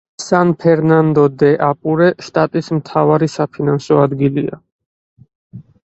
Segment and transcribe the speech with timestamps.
[0.21, 4.63] სან-ფერნანდო-დე-აპურე შტატის მთავარი საფინანსო ადგილია.